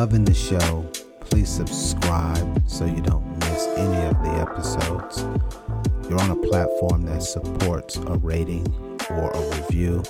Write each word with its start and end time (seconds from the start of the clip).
loving 0.00 0.24
the 0.24 0.32
show, 0.32 0.90
please 1.20 1.46
subscribe 1.46 2.62
so 2.66 2.86
you 2.86 3.02
don't 3.02 3.36
miss 3.40 3.66
any 3.76 4.06
of 4.06 4.14
the 4.22 4.30
episodes. 4.40 5.26
You're 6.08 6.18
on 6.22 6.30
a 6.30 6.48
platform 6.48 7.02
that 7.02 7.22
supports 7.22 7.96
a 7.98 8.16
rating 8.16 8.66
or 9.10 9.30
a 9.30 9.56
review. 9.56 10.02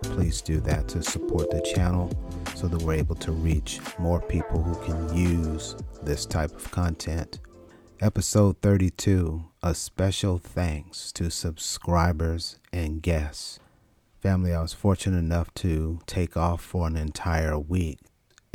Please 0.00 0.40
do 0.40 0.60
that 0.60 0.88
to 0.88 1.02
support 1.02 1.50
the 1.50 1.60
channel 1.60 2.10
so 2.54 2.68
that 2.68 2.80
we're 2.80 2.94
able 2.94 3.16
to 3.16 3.32
reach 3.32 3.80
more 3.98 4.22
people 4.22 4.62
who 4.62 4.82
can 4.86 5.14
use 5.14 5.76
this 6.02 6.24
type 6.24 6.56
of 6.56 6.70
content. 6.70 7.38
Episode 8.00 8.62
32 8.62 9.44
A 9.62 9.74
special 9.74 10.38
thanks 10.38 11.12
to 11.12 11.30
subscribers 11.30 12.60
and 12.72 13.02
guests. 13.02 13.60
Family, 14.22 14.54
I 14.54 14.62
was 14.62 14.72
fortunate 14.72 15.18
enough 15.18 15.52
to 15.56 16.00
take 16.06 16.34
off 16.34 16.62
for 16.62 16.86
an 16.86 16.96
entire 16.96 17.58
week. 17.58 17.98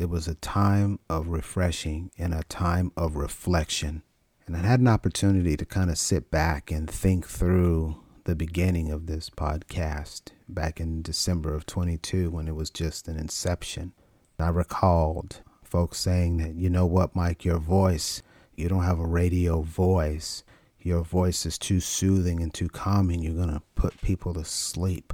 It 0.03 0.09
was 0.09 0.27
a 0.27 0.35
time 0.35 0.99
of 1.09 1.30
refreshing 1.30 2.11
and 2.17 2.34
a 2.34 2.44
time 2.44 2.91
of 2.98 3.16
reflection. 3.16 4.03
And 4.45 4.57
I 4.57 4.59
had 4.59 4.81
an 4.81 4.89
opportunity 4.89 5.55
to 5.55 5.66
kind 5.66 5.89
of 5.89 5.98
sit 5.98 6.30
back 6.30 6.70
and 6.71 6.91
think 6.91 7.25
through 7.25 8.03
the 8.25 8.35
beginning 8.35 8.91
of 8.91 9.05
this 9.05 9.30
podcast 9.30 10.31
back 10.49 10.81
in 10.81 11.03
December 11.03 11.55
of 11.55 11.66
22 11.66 12.30
when 12.31 12.49
it 12.49 12.55
was 12.55 12.70
just 12.70 13.08
an 13.08 13.16
inception. 13.16 13.94
I 14.38 14.49
recalled 14.49 15.41
folks 15.63 15.99
saying 15.99 16.35
that, 16.39 16.55
you 16.55 16.70
know 16.70 16.86
what, 16.86 17.16
Mike, 17.16 17.45
your 17.45 17.59
voice, 17.59 18.22
you 18.58 18.67
don't 18.67 18.83
have 18.83 18.99
a 18.99 19.08
radio 19.08 19.61
voice. 19.61 20.44
Your 20.81 21.03
voice 21.03 21.45
is 21.45 21.58
too 21.58 21.80
soothing 21.80 22.42
and 22.42 22.53
too 22.53 22.67
calming. 22.67 23.23
You're 23.23 23.36
going 23.36 23.53
to 23.53 23.64
put 23.75 24.02
people 24.02 24.33
to 24.33 24.44
sleep. 24.44 25.14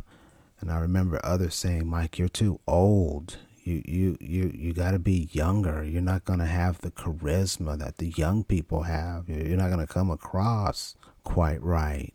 And 0.59 0.71
I 0.71 0.79
remember 0.79 1.21
others 1.23 1.53
saying, 1.53 1.85
Mike, 1.85 2.17
you're 2.17 2.27
too 2.27 2.59
old. 2.65 3.37
You 3.69 3.83
you 3.85 4.17
you 4.19 4.51
you 4.55 4.73
got 4.73 4.91
to 4.91 4.99
be 4.99 5.29
younger. 5.31 5.83
You're 5.83 6.01
not 6.01 6.25
going 6.25 6.39
to 6.39 6.45
have 6.45 6.81
the 6.81 6.89
charisma 6.89 7.77
that 7.77 7.97
the 7.97 8.07
young 8.07 8.43
people 8.43 8.83
have. 8.83 9.29
You're 9.29 9.57
not 9.57 9.69
going 9.69 9.85
to 9.85 9.93
come 9.93 10.09
across 10.09 10.95
quite 11.23 11.61
right. 11.61 12.11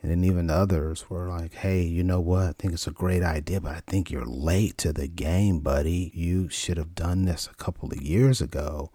And 0.00 0.10
then 0.10 0.24
even 0.24 0.48
others 0.48 1.08
were 1.10 1.28
like, 1.28 1.54
hey, 1.54 1.82
you 1.82 2.02
know 2.04 2.20
what? 2.20 2.42
I 2.42 2.52
think 2.52 2.72
it's 2.72 2.86
a 2.86 2.90
great 2.90 3.22
idea, 3.22 3.60
but 3.60 3.74
I 3.74 3.82
think 3.86 4.10
you're 4.10 4.24
late 4.24 4.78
to 4.78 4.92
the 4.92 5.06
game, 5.06 5.60
buddy. 5.60 6.10
You 6.14 6.48
should 6.48 6.78
have 6.78 6.94
done 6.94 7.26
this 7.26 7.48
a 7.50 7.54
couple 7.54 7.90
of 7.90 8.00
years 8.00 8.40
ago. 8.40 8.90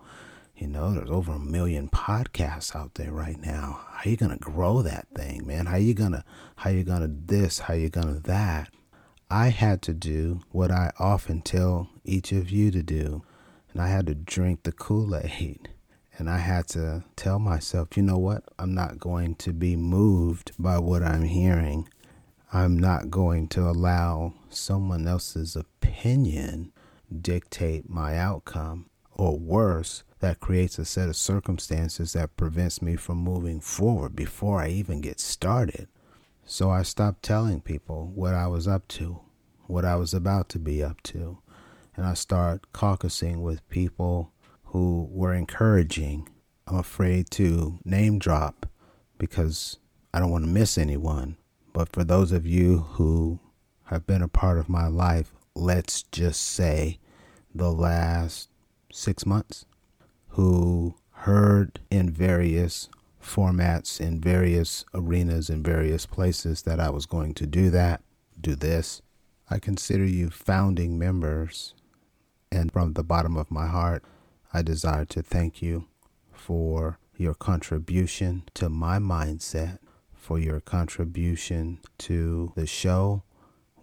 You 0.55 0.67
know, 0.67 0.93
there's 0.93 1.09
over 1.09 1.33
a 1.33 1.39
million 1.39 1.89
podcasts 1.89 2.75
out 2.75 2.95
there 2.95 3.11
right 3.11 3.39
now. 3.39 3.81
How 3.91 4.01
are 4.05 4.09
you 4.09 4.17
gonna 4.17 4.37
grow 4.37 4.81
that 4.81 5.07
thing, 5.15 5.47
man? 5.47 5.67
How 5.67 5.77
you 5.77 5.93
gonna 5.93 6.25
how 6.57 6.69
you 6.69 6.83
gonna 6.83 7.07
this, 7.07 7.59
how 7.59 7.75
you 7.75 7.89
gonna 7.89 8.19
that? 8.25 8.69
I 9.31 9.49
had 9.49 9.83
to 9.83 9.93
do 9.93 10.41
what 10.51 10.71
I 10.71 10.91
often 10.97 11.41
tell 11.41 11.89
each 12.03 12.31
of 12.31 12.49
you 12.49 12.71
to 12.71 12.81
do, 12.81 13.21
and 13.71 13.79
I 13.79 13.87
had 13.87 14.07
to 14.07 14.15
drink 14.15 14.63
the 14.63 14.71
Kool 14.71 15.15
Aid. 15.15 15.69
And 16.17 16.27
I 16.27 16.39
had 16.39 16.67
to 16.69 17.03
tell 17.15 17.37
myself, 17.37 17.95
you 17.95 18.01
know 18.01 18.17
what? 18.17 18.43
I'm 18.57 18.73
not 18.73 18.97
going 18.97 19.35
to 19.35 19.53
be 19.53 19.75
moved 19.75 20.51
by 20.57 20.79
what 20.79 21.03
I'm 21.03 21.25
hearing. 21.25 21.87
I'm 22.51 22.77
not 22.77 23.11
going 23.11 23.47
to 23.49 23.69
allow 23.69 24.33
someone 24.49 25.07
else's 25.07 25.55
opinion 25.55 26.73
dictate 27.21 27.87
my 27.87 28.17
outcome, 28.17 28.89
or 29.13 29.37
worse, 29.37 30.03
that 30.21 30.39
creates 30.39 30.79
a 30.79 30.85
set 30.85 31.07
of 31.07 31.15
circumstances 31.15 32.13
that 32.13 32.35
prevents 32.35 32.81
me 32.81 32.95
from 32.95 33.19
moving 33.19 33.61
forward 33.61 34.15
before 34.15 34.59
I 34.59 34.69
even 34.69 35.01
get 35.01 35.19
started. 35.19 35.87
So 36.51 36.71
I 36.71 36.81
stopped 36.81 37.21
telling 37.21 37.61
people 37.61 38.11
what 38.15 38.33
I 38.33 38.47
was 38.47 38.67
up 38.67 38.87
to, 38.87 39.21
what 39.67 39.85
I 39.85 39.95
was 39.97 40.15
about 40.15 40.49
to 40.49 40.57
be 40.57 40.81
up 40.81 40.99
to, 41.03 41.37
and 41.95 42.07
I 42.07 42.15
started 42.15 42.73
caucusing 42.73 43.43
with 43.43 43.69
people 43.69 44.31
who 44.63 45.07
were 45.11 45.31
encouraging. 45.31 46.27
I'm 46.65 46.77
afraid 46.77 47.29
to 47.31 47.77
name 47.85 48.17
drop 48.17 48.65
because 49.19 49.77
I 50.11 50.17
don't 50.19 50.31
want 50.31 50.43
to 50.43 50.49
miss 50.49 50.75
anyone. 50.75 51.37
But 51.71 51.93
for 51.93 52.03
those 52.03 52.31
of 52.31 52.47
you 52.47 52.79
who 52.79 53.39
have 53.83 54.07
been 54.07 54.23
a 54.23 54.27
part 54.27 54.57
of 54.57 54.67
my 54.67 54.87
life, 54.87 55.35
let's 55.53 56.01
just 56.01 56.41
say 56.41 56.97
the 57.53 57.71
last 57.71 58.49
six 58.91 59.23
months, 59.23 59.67
who 60.29 60.95
heard 61.11 61.79
in 61.91 62.09
various 62.09 62.89
formats 63.21 63.99
in 63.99 64.19
various 64.19 64.85
arenas 64.93 65.49
in 65.49 65.63
various 65.63 66.05
places 66.05 66.63
that 66.63 66.79
I 66.79 66.89
was 66.89 67.05
going 67.05 67.33
to 67.35 67.45
do 67.45 67.69
that, 67.71 68.01
do 68.39 68.55
this. 68.55 69.01
I 69.49 69.59
consider 69.59 70.05
you 70.05 70.29
founding 70.29 70.97
members, 70.97 71.73
and 72.51 72.71
from 72.71 72.93
the 72.93 73.03
bottom 73.03 73.35
of 73.35 73.51
my 73.51 73.67
heart, 73.67 74.03
I 74.53 74.61
desire 74.61 75.05
to 75.05 75.21
thank 75.21 75.61
you 75.61 75.87
for 76.31 76.99
your 77.17 77.33
contribution 77.33 78.43
to 78.55 78.69
my 78.69 78.97
mindset, 78.97 79.79
for 80.13 80.39
your 80.39 80.59
contribution 80.59 81.79
to 81.99 82.53
the 82.55 82.65
show 82.65 83.23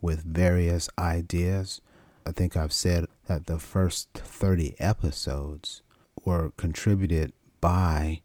with 0.00 0.24
various 0.24 0.88
ideas. 0.98 1.80
I 2.24 2.32
think 2.32 2.56
I've 2.56 2.72
said 2.72 3.06
that 3.26 3.47
the 3.47 3.58
first 3.58 4.08
30 4.14 4.76
episodes 4.78 5.82
were 6.24 6.53
contributed 6.56 7.32
by 7.60 8.22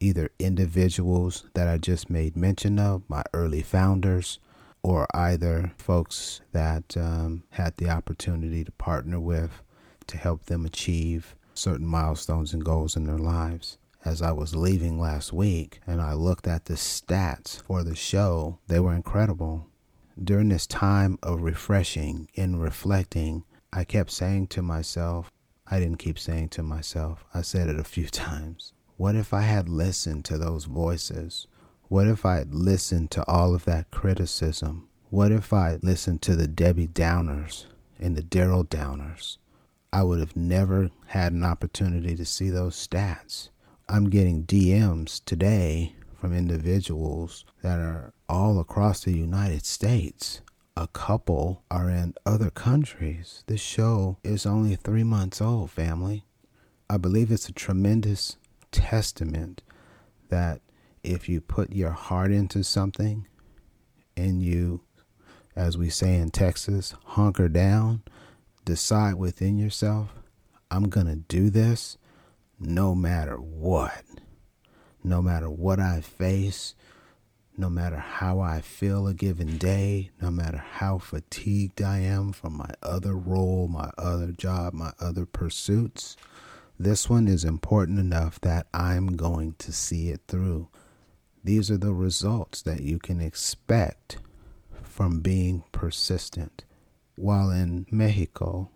either 0.00 0.30
individuals 0.38 1.44
that 1.54 1.68
I 1.68 1.78
just 1.78 2.10
made 2.10 2.36
mention 2.36 2.78
of, 2.78 3.02
my 3.08 3.22
early 3.32 3.62
founders, 3.62 4.38
or 4.82 5.06
either 5.14 5.72
folks 5.78 6.40
that 6.52 6.96
um, 6.96 7.42
had 7.50 7.76
the 7.76 7.90
opportunity 7.90 8.64
to 8.64 8.72
partner 8.72 9.20
with 9.20 9.62
to 10.06 10.16
help 10.16 10.46
them 10.46 10.64
achieve 10.64 11.34
certain 11.54 11.86
milestones 11.86 12.54
and 12.54 12.64
goals 12.64 12.96
in 12.96 13.04
their 13.04 13.18
lives. 13.18 13.78
As 14.04 14.22
I 14.22 14.32
was 14.32 14.54
leaving 14.54 14.98
last 14.98 15.32
week 15.32 15.80
and 15.86 16.00
I 16.00 16.12
looked 16.14 16.46
at 16.46 16.66
the 16.66 16.74
stats 16.74 17.60
for 17.60 17.82
the 17.82 17.96
show, 17.96 18.58
they 18.68 18.80
were 18.80 18.94
incredible. 18.94 19.66
During 20.22 20.48
this 20.48 20.66
time 20.66 21.18
of 21.22 21.42
refreshing 21.42 22.28
and 22.36 22.60
reflecting, 22.60 23.44
I 23.72 23.84
kept 23.84 24.10
saying 24.10 24.48
to 24.48 24.62
myself, 24.62 25.30
I 25.66 25.78
didn't 25.80 25.98
keep 25.98 26.18
saying 26.18 26.50
to 26.50 26.62
myself, 26.62 27.24
I 27.34 27.42
said 27.42 27.68
it 27.68 27.78
a 27.78 27.84
few 27.84 28.06
times. 28.08 28.72
What 28.98 29.14
if 29.14 29.32
I 29.32 29.42
had 29.42 29.68
listened 29.68 30.24
to 30.24 30.38
those 30.38 30.64
voices? 30.64 31.46
What 31.86 32.08
if 32.08 32.26
I 32.26 32.38
had 32.38 32.52
listened 32.52 33.12
to 33.12 33.24
all 33.28 33.54
of 33.54 33.64
that 33.64 33.92
criticism? 33.92 34.88
What 35.10 35.30
if 35.30 35.52
I 35.52 35.70
had 35.70 35.84
listened 35.84 36.20
to 36.22 36.34
the 36.34 36.48
Debbie 36.48 36.88
Downers 36.88 37.66
and 38.00 38.16
the 38.16 38.24
Daryl 38.24 38.66
Downers? 38.66 39.36
I 39.92 40.02
would 40.02 40.18
have 40.18 40.34
never 40.34 40.90
had 41.06 41.32
an 41.32 41.44
opportunity 41.44 42.16
to 42.16 42.24
see 42.24 42.50
those 42.50 42.74
stats. 42.74 43.50
I'm 43.88 44.10
getting 44.10 44.42
DMs 44.42 45.24
today 45.24 45.94
from 46.20 46.34
individuals 46.34 47.44
that 47.62 47.78
are 47.78 48.12
all 48.28 48.58
across 48.58 49.04
the 49.04 49.16
United 49.16 49.64
States. 49.64 50.40
A 50.76 50.88
couple 50.88 51.62
are 51.70 51.88
in 51.88 52.14
other 52.26 52.50
countries. 52.50 53.44
This 53.46 53.60
show 53.60 54.18
is 54.24 54.44
only 54.44 54.74
three 54.74 55.04
months 55.04 55.40
old, 55.40 55.70
family. 55.70 56.24
I 56.90 56.96
believe 56.96 57.30
it's 57.30 57.48
a 57.48 57.52
tremendous 57.52 58.36
testament 58.72 59.62
that 60.28 60.60
if 61.02 61.28
you 61.28 61.40
put 61.40 61.72
your 61.72 61.90
heart 61.90 62.30
into 62.30 62.62
something 62.62 63.26
and 64.16 64.42
you, 64.42 64.82
as 65.56 65.78
we 65.78 65.88
say 65.88 66.16
in 66.16 66.30
Texas, 66.30 66.94
hunker 67.04 67.48
down, 67.48 68.02
decide 68.64 69.14
within 69.14 69.58
yourself, 69.58 70.10
I'm 70.70 70.88
going 70.88 71.06
to 71.06 71.16
do 71.16 71.50
this 71.50 71.96
no 72.58 72.94
matter 72.94 73.36
what. 73.36 74.04
No 75.04 75.22
matter 75.22 75.48
what 75.48 75.78
I 75.78 76.00
face, 76.00 76.74
no 77.56 77.68
matter 77.68 77.96
how 77.96 78.40
I 78.40 78.60
feel 78.60 79.06
a 79.06 79.14
given 79.14 79.58
day, 79.58 80.10
no 80.20 80.30
matter 80.30 80.58
how 80.58 80.98
fatigued 80.98 81.80
I 81.82 81.98
am 82.00 82.32
from 82.32 82.56
my 82.56 82.70
other 82.82 83.14
role, 83.14 83.68
my 83.68 83.90
other 83.98 84.32
job, 84.32 84.74
my 84.74 84.92
other 85.00 85.26
pursuits, 85.26 86.16
this 86.78 87.10
one 87.10 87.26
is 87.26 87.44
important 87.44 87.98
enough 87.98 88.40
that 88.42 88.66
I'm 88.72 89.16
going 89.16 89.54
to 89.58 89.72
see 89.72 90.10
it 90.10 90.20
through. 90.28 90.68
These 91.42 91.70
are 91.70 91.78
the 91.78 91.94
results 91.94 92.62
that 92.62 92.82
you 92.82 92.98
can 92.98 93.20
expect 93.20 94.18
from 94.82 95.20
being 95.20 95.64
persistent. 95.72 96.64
While 97.16 97.50
in 97.50 97.86
Mexico, 97.90 98.70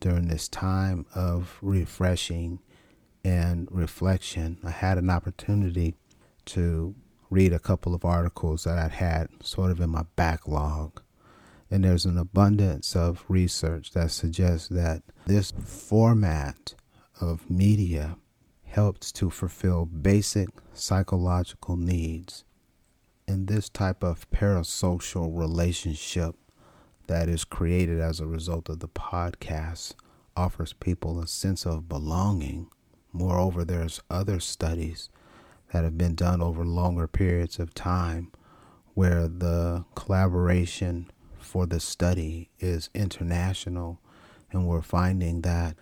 during 0.00 0.28
this 0.28 0.48
time 0.48 1.06
of 1.14 1.58
refreshing 1.62 2.60
and 3.24 3.68
reflection, 3.70 4.58
I 4.64 4.70
had 4.70 4.98
an 4.98 5.10
opportunity 5.10 5.94
to 6.46 6.94
read 7.30 7.52
a 7.52 7.58
couple 7.58 7.94
of 7.94 8.04
articles 8.04 8.64
that 8.64 8.78
I'd 8.78 8.92
had 8.92 9.28
sort 9.42 9.70
of 9.70 9.80
in 9.80 9.90
my 9.90 10.04
backlog. 10.16 11.02
And 11.70 11.84
there's 11.84 12.06
an 12.06 12.16
abundance 12.16 12.96
of 12.96 13.24
research 13.28 13.92
that 13.92 14.10
suggests 14.10 14.68
that 14.68 15.02
this 15.26 15.50
format 15.50 16.74
of 17.20 17.48
media 17.50 18.16
helps 18.64 19.10
to 19.12 19.30
fulfill 19.30 19.86
basic 19.86 20.48
psychological 20.72 21.76
needs. 21.76 22.44
And 23.26 23.46
this 23.46 23.68
type 23.68 24.02
of 24.02 24.30
parasocial 24.30 25.36
relationship 25.36 26.36
that 27.06 27.28
is 27.28 27.44
created 27.44 28.00
as 28.00 28.20
a 28.20 28.26
result 28.26 28.68
of 28.68 28.80
the 28.80 28.88
podcast 28.88 29.94
offers 30.36 30.72
people 30.74 31.18
a 31.18 31.26
sense 31.26 31.66
of 31.66 31.88
belonging. 31.88 32.68
Moreover, 33.12 33.64
there's 33.64 34.00
other 34.10 34.40
studies 34.40 35.08
that 35.72 35.84
have 35.84 35.98
been 35.98 36.14
done 36.14 36.40
over 36.40 36.64
longer 36.64 37.06
periods 37.06 37.58
of 37.58 37.74
time 37.74 38.30
where 38.94 39.28
the 39.28 39.84
collaboration 39.94 41.10
for 41.38 41.66
the 41.66 41.80
study 41.80 42.50
is 42.58 42.90
international 42.94 44.00
and 44.50 44.66
we're 44.66 44.82
finding 44.82 45.42
that 45.42 45.76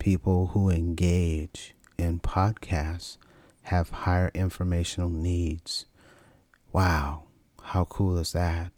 people 0.00 0.48
who 0.48 0.68
engage 0.68 1.76
in 1.96 2.18
podcasts 2.18 3.18
have 3.64 3.90
higher 3.90 4.32
informational 4.34 5.10
needs. 5.10 5.86
Wow, 6.72 7.24
how 7.62 7.84
cool 7.84 8.18
is 8.18 8.32
that 8.32 8.72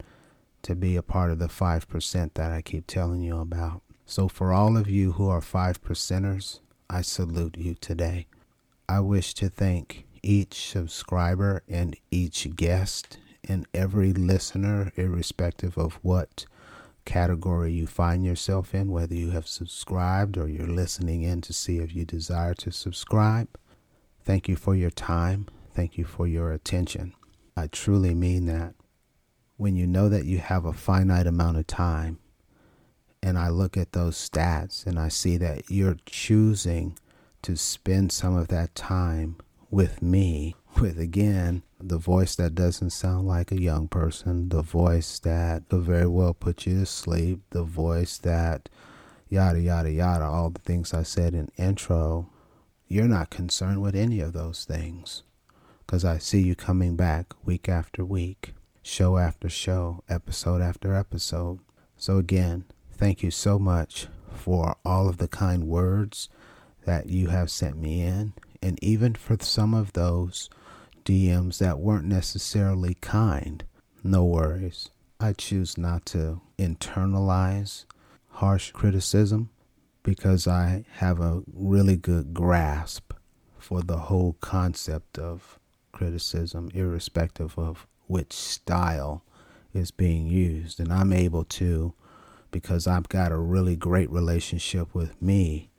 to 0.62 0.74
be 0.74 0.96
a 0.96 1.02
part 1.02 1.30
of 1.30 1.38
the 1.38 1.46
5% 1.46 2.34
that 2.34 2.52
I 2.52 2.60
keep 2.60 2.86
telling 2.86 3.22
you 3.22 3.38
about? 3.38 3.82
So, 4.04 4.28
for 4.28 4.52
all 4.52 4.76
of 4.76 4.90
you 4.90 5.12
who 5.12 5.28
are 5.28 5.40
5 5.40 5.80
percenters, 5.80 6.58
I 6.90 7.00
salute 7.00 7.56
you 7.56 7.74
today. 7.74 8.26
I 8.88 9.00
wish 9.00 9.32
to 9.34 9.48
thank 9.48 10.04
each 10.22 10.68
subscriber 10.68 11.62
and 11.68 11.96
each 12.10 12.54
guest 12.56 13.18
and 13.48 13.66
every 13.72 14.12
listener, 14.12 14.92
irrespective 14.96 15.78
of 15.78 15.94
what 16.02 16.46
category 17.04 17.72
you 17.72 17.86
find 17.86 18.24
yourself 18.24 18.74
in, 18.74 18.90
whether 18.90 19.14
you 19.14 19.30
have 19.30 19.46
subscribed 19.46 20.36
or 20.36 20.48
you're 20.48 20.66
listening 20.66 21.22
in 21.22 21.40
to 21.42 21.52
see 21.52 21.78
if 21.78 21.94
you 21.94 22.04
desire 22.04 22.54
to 22.54 22.70
subscribe. 22.70 23.48
Thank 24.24 24.48
you 24.48 24.56
for 24.56 24.74
your 24.74 24.90
time. 24.90 25.46
Thank 25.74 25.98
you 25.98 26.04
for 26.04 26.26
your 26.26 26.52
attention. 26.52 27.14
I 27.56 27.66
truly 27.66 28.14
mean 28.14 28.46
that. 28.46 28.74
When 29.56 29.76
you 29.76 29.86
know 29.86 30.08
that 30.08 30.24
you 30.24 30.38
have 30.38 30.64
a 30.64 30.72
finite 30.72 31.26
amount 31.26 31.58
of 31.58 31.66
time, 31.66 32.18
and 33.22 33.38
I 33.38 33.48
look 33.48 33.76
at 33.76 33.92
those 33.92 34.16
stats 34.16 34.84
and 34.86 34.98
I 34.98 35.08
see 35.08 35.36
that 35.36 35.70
you're 35.70 35.98
choosing 36.06 36.98
to 37.42 37.56
spend 37.56 38.10
some 38.10 38.36
of 38.36 38.48
that 38.48 38.74
time 38.74 39.36
with 39.70 40.02
me, 40.02 40.56
with 40.80 40.98
again, 40.98 41.62
the 41.80 41.98
voice 41.98 42.36
that 42.36 42.54
doesn't 42.54 42.90
sound 42.90 43.26
like 43.26 43.50
a 43.50 43.60
young 43.60 43.88
person, 43.88 44.48
the 44.48 44.62
voice 44.62 45.18
that 45.20 45.68
could 45.68 45.82
very 45.82 46.06
well 46.06 46.34
put 46.34 46.66
you 46.66 46.80
to 46.80 46.86
sleep, 46.86 47.40
the 47.50 47.64
voice 47.64 48.18
that 48.18 48.68
yada, 49.28 49.60
yada, 49.60 49.90
yada, 49.90 50.24
all 50.24 50.50
the 50.50 50.60
things 50.60 50.92
I 50.92 51.02
said 51.02 51.34
in 51.34 51.50
intro, 51.56 52.28
you're 52.86 53.08
not 53.08 53.30
concerned 53.30 53.80
with 53.82 53.96
any 53.96 54.20
of 54.20 54.32
those 54.32 54.64
things. 54.64 55.22
Because 55.86 56.04
I 56.04 56.18
see 56.18 56.40
you 56.40 56.54
coming 56.54 56.96
back 56.96 57.34
week 57.44 57.68
after 57.68 58.04
week, 58.04 58.54
show 58.82 59.18
after 59.18 59.48
show, 59.48 60.02
episode 60.08 60.62
after 60.62 60.94
episode. 60.94 61.60
So, 61.96 62.18
again, 62.18 62.64
thank 62.92 63.22
you 63.22 63.30
so 63.30 63.58
much 63.58 64.06
for 64.32 64.76
all 64.84 65.08
of 65.08 65.18
the 65.18 65.28
kind 65.28 65.64
words 65.66 66.28
that 66.84 67.08
you 67.08 67.28
have 67.28 67.50
sent 67.50 67.76
me 67.76 68.02
in 68.02 68.32
and 68.62 68.82
even 68.82 69.14
for 69.14 69.36
some 69.40 69.74
of 69.74 69.92
those 69.92 70.48
DMs 71.04 71.58
that 71.58 71.78
weren't 71.78 72.06
necessarily 72.06 72.94
kind, 72.94 73.64
no 74.02 74.24
worries. 74.24 74.90
I 75.20 75.32
choose 75.32 75.78
not 75.78 76.04
to 76.06 76.40
internalize 76.58 77.84
harsh 78.30 78.72
criticism 78.72 79.50
because 80.02 80.48
I 80.48 80.84
have 80.94 81.20
a 81.20 81.42
really 81.52 81.96
good 81.96 82.34
grasp 82.34 83.12
for 83.58 83.82
the 83.82 83.98
whole 83.98 84.36
concept 84.40 85.18
of 85.18 85.58
criticism, 85.92 86.70
irrespective 86.74 87.56
of 87.58 87.86
which 88.08 88.32
style 88.32 89.24
is 89.72 89.90
being 89.90 90.26
used. 90.26 90.80
And 90.80 90.92
I'm 90.92 91.12
able 91.12 91.44
to, 91.44 91.94
because 92.50 92.86
I've 92.86 93.08
got 93.08 93.30
a 93.32 93.38
really 93.38 93.76
great 93.76 94.10
relationship 94.10 94.94
with 94.94 95.20
me, 95.22 95.70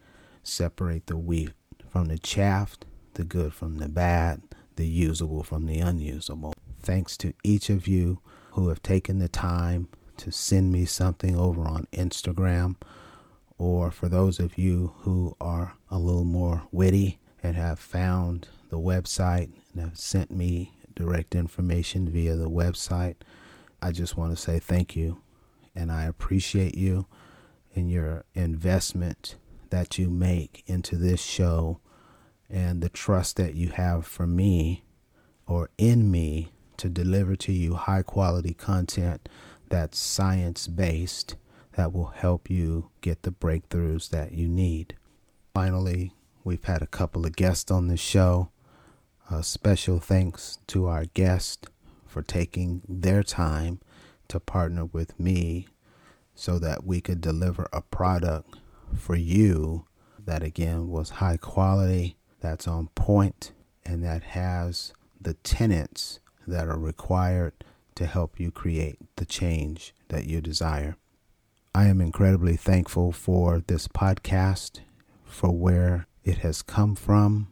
separate 0.41 1.07
the 1.07 1.17
wheat 1.17 1.51
from 1.89 2.05
the 2.05 2.17
chaff, 2.17 2.77
the 3.15 3.23
good 3.23 3.53
from 3.53 3.77
the 3.77 3.89
bad, 3.89 4.41
the 4.75 4.87
usable 4.87 5.43
from 5.43 5.65
the 5.65 5.79
unusable. 5.79 6.53
Thanks 6.81 7.17
to 7.17 7.33
each 7.43 7.69
of 7.69 7.87
you 7.87 8.19
who 8.51 8.69
have 8.69 8.83
taken 8.83 9.19
the 9.19 9.29
time 9.29 9.87
to 10.17 10.31
send 10.31 10.71
me 10.71 10.85
something 10.85 11.35
over 11.35 11.61
on 11.61 11.87
Instagram, 11.93 12.75
or 13.57 13.91
for 13.91 14.09
those 14.09 14.39
of 14.39 14.57
you 14.57 14.93
who 14.99 15.35
are 15.39 15.73
a 15.89 15.97
little 15.97 16.23
more 16.25 16.63
witty 16.71 17.19
and 17.41 17.55
have 17.55 17.79
found 17.79 18.47
the 18.69 18.79
website 18.79 19.49
and 19.73 19.81
have 19.81 19.97
sent 19.97 20.31
me 20.31 20.73
direct 20.95 21.35
information 21.35 22.09
via 22.09 22.35
the 22.35 22.49
website, 22.49 23.15
I 23.81 23.91
just 23.91 24.15
want 24.17 24.35
to 24.35 24.41
say 24.41 24.59
thank 24.59 24.95
you 24.95 25.21
and 25.75 25.91
I 25.91 26.05
appreciate 26.05 26.75
you 26.75 27.07
and 27.75 27.91
your 27.91 28.25
investment 28.35 29.35
that 29.69 29.97
you 29.97 30.09
make 30.09 30.63
into 30.67 30.95
this 30.95 31.21
show 31.21 31.79
and 32.53 32.81
the 32.81 32.89
trust 32.89 33.35
that 33.37 33.55
you 33.55 33.69
have 33.69 34.05
for 34.05 34.27
me 34.27 34.83
or 35.47 35.71
in 35.79 36.11
me 36.11 36.51
to 36.77 36.87
deliver 36.87 37.35
to 37.35 37.51
you 37.51 37.73
high 37.73 38.03
quality 38.03 38.53
content 38.53 39.27
that's 39.69 39.97
science 39.97 40.67
based 40.67 41.35
that 41.75 41.91
will 41.91 42.13
help 42.15 42.51
you 42.51 42.91
get 43.01 43.23
the 43.23 43.31
breakthroughs 43.31 44.11
that 44.11 44.33
you 44.33 44.47
need. 44.47 44.95
Finally, 45.55 46.13
we've 46.43 46.65
had 46.65 46.83
a 46.83 46.87
couple 46.87 47.25
of 47.25 47.35
guests 47.35 47.71
on 47.71 47.87
the 47.87 47.97
show. 47.97 48.51
A 49.31 49.41
special 49.41 49.99
thanks 49.99 50.59
to 50.67 50.85
our 50.85 51.05
guest 51.05 51.67
for 52.05 52.21
taking 52.21 52.83
their 52.87 53.23
time 53.23 53.79
to 54.27 54.39
partner 54.39 54.85
with 54.85 55.19
me 55.19 55.67
so 56.35 56.59
that 56.59 56.83
we 56.83 57.01
could 57.01 57.19
deliver 57.21 57.67
a 57.73 57.81
product 57.81 58.57
for 58.95 59.15
you 59.15 59.87
that 60.23 60.43
again 60.43 60.87
was 60.89 61.09
high 61.11 61.37
quality, 61.37 62.15
that's 62.43 62.67
on 62.67 62.89
point, 62.89 63.53
and 63.85 64.03
that 64.03 64.23
has 64.23 64.93
the 65.19 65.33
tenets 65.35 66.19
that 66.45 66.67
are 66.67 66.77
required 66.77 67.53
to 67.95 68.05
help 68.05 68.37
you 68.37 68.51
create 68.51 68.97
the 69.15 69.25
change 69.25 69.95
that 70.09 70.25
you 70.25 70.41
desire. 70.41 70.97
I 71.73 71.85
am 71.85 72.01
incredibly 72.01 72.57
thankful 72.57 73.13
for 73.13 73.63
this 73.65 73.87
podcast, 73.87 74.81
for 75.23 75.51
where 75.51 76.05
it 76.25 76.39
has 76.39 76.61
come 76.61 76.95
from, 76.95 77.47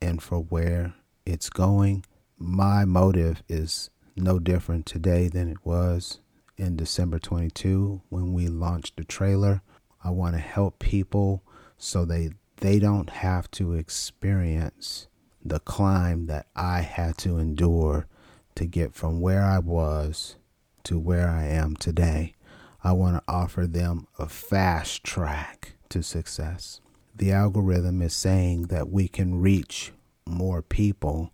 and 0.00 0.22
for 0.22 0.38
where 0.38 0.94
it's 1.26 1.50
going. 1.50 2.04
My 2.38 2.84
motive 2.84 3.42
is 3.48 3.90
no 4.14 4.38
different 4.38 4.86
today 4.86 5.26
than 5.28 5.50
it 5.50 5.64
was 5.64 6.20
in 6.56 6.76
December 6.76 7.18
22 7.18 8.00
when 8.10 8.32
we 8.32 8.46
launched 8.46 8.96
the 8.96 9.04
trailer. 9.04 9.60
I 10.04 10.10
want 10.10 10.36
to 10.36 10.40
help 10.40 10.78
people 10.78 11.42
so 11.76 12.04
they 12.04 12.30
they 12.58 12.78
don't 12.78 13.10
have 13.10 13.50
to 13.52 13.74
experience 13.74 15.08
the 15.44 15.60
climb 15.60 16.26
that 16.26 16.46
I 16.54 16.80
had 16.80 17.16
to 17.18 17.38
endure 17.38 18.06
to 18.54 18.66
get 18.66 18.94
from 18.94 19.20
where 19.20 19.42
I 19.42 19.58
was 19.58 20.36
to 20.84 20.98
where 20.98 21.28
I 21.28 21.44
am 21.44 21.76
today. 21.76 22.34
I 22.82 22.92
want 22.92 23.16
to 23.16 23.22
offer 23.32 23.66
them 23.66 24.06
a 24.18 24.28
fast 24.28 25.02
track 25.04 25.72
to 25.88 26.02
success. 26.02 26.80
The 27.14 27.32
algorithm 27.32 28.02
is 28.02 28.14
saying 28.14 28.64
that 28.64 28.90
we 28.90 29.08
can 29.08 29.40
reach 29.40 29.92
more 30.26 30.62
people 30.62 31.32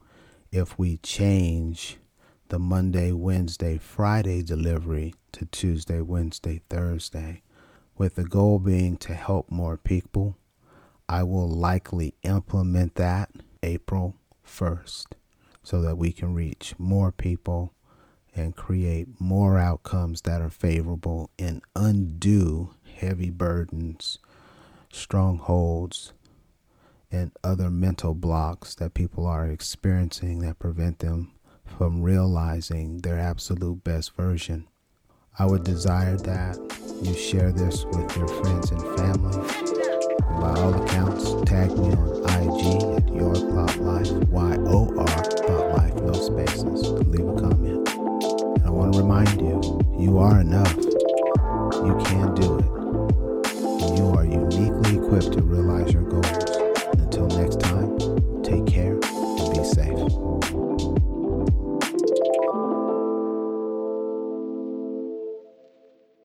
if 0.50 0.78
we 0.78 0.98
change 0.98 1.98
the 2.48 2.58
Monday, 2.58 3.12
Wednesday, 3.12 3.78
Friday 3.78 4.42
delivery 4.42 5.14
to 5.32 5.46
Tuesday, 5.46 6.00
Wednesday, 6.00 6.62
Thursday 6.68 7.42
with 7.96 8.14
the 8.14 8.24
goal 8.24 8.58
being 8.58 8.96
to 8.98 9.14
help 9.14 9.50
more 9.50 9.76
people. 9.76 10.36
I 11.12 11.24
will 11.24 11.46
likely 11.46 12.14
implement 12.22 12.94
that 12.94 13.28
April 13.62 14.16
1st 14.48 15.08
so 15.62 15.82
that 15.82 15.98
we 15.98 16.10
can 16.10 16.32
reach 16.32 16.74
more 16.78 17.12
people 17.12 17.74
and 18.34 18.56
create 18.56 19.20
more 19.20 19.58
outcomes 19.58 20.22
that 20.22 20.40
are 20.40 20.48
favorable 20.48 21.28
and 21.38 21.60
undo 21.76 22.70
heavy 22.96 23.28
burdens, 23.28 24.20
strongholds, 24.90 26.14
and 27.10 27.30
other 27.44 27.68
mental 27.68 28.14
blocks 28.14 28.74
that 28.76 28.94
people 28.94 29.26
are 29.26 29.46
experiencing 29.46 30.38
that 30.38 30.58
prevent 30.58 31.00
them 31.00 31.32
from 31.66 32.00
realizing 32.00 33.02
their 33.02 33.18
absolute 33.18 33.84
best 33.84 34.16
version. 34.16 34.66
I 35.38 35.44
would 35.44 35.64
desire 35.64 36.16
that 36.16 36.56
you 37.02 37.12
share 37.12 37.52
this 37.52 37.84
with 37.84 38.16
your 38.16 38.28
friends 38.28 38.70
and 38.70 38.80
family. 38.96 39.81
By 40.40 40.54
all 40.58 40.74
accounts, 40.82 41.32
tag 41.48 41.70
me 41.70 41.92
on 41.92 42.22
IG 42.24 42.62
at 42.96 43.14
your 43.14 43.34
thought 43.34 43.76
life, 43.78 44.10
Y 44.28 44.56
O 44.66 44.88
R 44.98 45.06
thought 45.06 45.76
life, 45.76 45.94
no 45.94 46.12
spaces. 46.12 46.90
Leave 47.08 47.28
a 47.28 47.34
comment. 47.40 47.88
And 47.88 48.66
I 48.66 48.70
want 48.70 48.92
to 48.92 48.98
remind 49.00 49.40
you, 49.40 49.60
you 49.98 50.18
are 50.18 50.40
enough. 50.40 50.74
You 50.76 51.96
can 52.04 52.34
do 52.34 52.58
it. 52.58 52.64
You 53.98 54.14
are 54.16 54.24
uniquely 54.24 54.96
equipped 54.96 55.32
to. 55.34 55.51